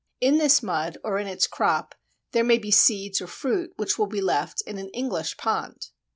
In 0.19 0.39
this 0.39 0.63
mud, 0.63 0.97
or 1.03 1.19
in 1.19 1.27
its 1.27 1.45
crop, 1.45 1.93
there 2.31 2.43
may 2.43 2.57
be 2.57 2.71
seeds 2.71 3.21
or 3.21 3.27
fruits 3.27 3.73
which 3.77 3.99
will 3.99 4.07
be 4.07 4.19
left 4.19 4.61
in 4.65 4.79
an 4.79 4.89
English 4.95 5.37
pond. 5.37 5.89